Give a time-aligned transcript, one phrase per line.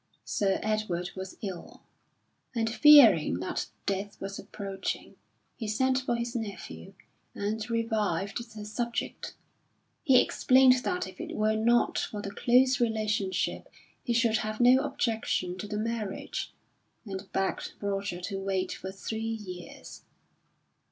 [0.25, 1.83] Sir Edward was ill
[2.55, 5.15] and, fearing that death was approaching,
[5.55, 6.95] he sent for his nephew
[7.35, 9.35] and revived the subject.
[10.03, 13.71] He explained that if it were not for the close relationship
[14.03, 16.51] he should have no objection to the marriage
[17.05, 20.01] and begged Roger to wait for three years.